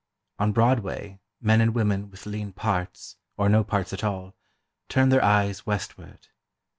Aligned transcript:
On 0.39 0.51
Broadway, 0.51 1.19
men 1.39 1.61
and 1.61 1.75
women 1.75 2.09
with 2.09 2.25
lean 2.25 2.53
parts, 2.53 3.17
or 3.37 3.49
no 3.49 3.63
parts 3.63 3.93
at 3.93 4.03
all, 4.03 4.33
turned 4.89 5.11
their 5.11 5.23
eyes 5.23 5.67
westward. 5.67 6.29